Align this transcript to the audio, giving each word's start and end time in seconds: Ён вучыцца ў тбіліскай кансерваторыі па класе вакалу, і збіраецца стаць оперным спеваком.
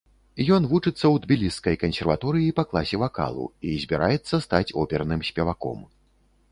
Ён 0.55 0.63
вучыцца 0.69 0.97
ў 0.97 1.15
тбіліскай 1.25 1.75
кансерваторыі 1.83 2.55
па 2.61 2.65
класе 2.73 3.01
вакалу, 3.05 3.45
і 3.67 3.75
збіраецца 3.85 4.35
стаць 4.49 4.67
оперным 4.87 5.21
спеваком. 5.31 5.79